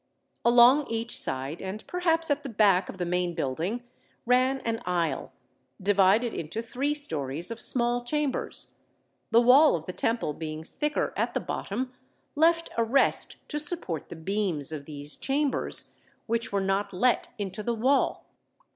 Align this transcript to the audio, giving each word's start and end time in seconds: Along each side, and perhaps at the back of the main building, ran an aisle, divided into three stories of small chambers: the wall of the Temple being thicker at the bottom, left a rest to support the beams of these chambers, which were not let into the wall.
Along 0.43 0.87
each 0.87 1.15
side, 1.15 1.61
and 1.61 1.85
perhaps 1.85 2.31
at 2.31 2.41
the 2.41 2.49
back 2.49 2.89
of 2.89 2.97
the 2.97 3.05
main 3.05 3.35
building, 3.35 3.83
ran 4.25 4.59
an 4.61 4.81
aisle, 4.83 5.31
divided 5.79 6.33
into 6.33 6.59
three 6.63 6.95
stories 6.95 7.51
of 7.51 7.61
small 7.61 8.03
chambers: 8.03 8.73
the 9.29 9.39
wall 9.43 9.75
of 9.75 9.85
the 9.85 9.93
Temple 9.93 10.33
being 10.33 10.63
thicker 10.63 11.13
at 11.15 11.35
the 11.35 11.39
bottom, 11.39 11.93
left 12.33 12.67
a 12.79 12.83
rest 12.83 13.47
to 13.49 13.59
support 13.59 14.09
the 14.09 14.15
beams 14.15 14.71
of 14.71 14.85
these 14.85 15.17
chambers, 15.17 15.91
which 16.25 16.51
were 16.51 16.61
not 16.61 16.91
let 16.91 17.27
into 17.37 17.61
the 17.61 17.75
wall. 17.75 18.25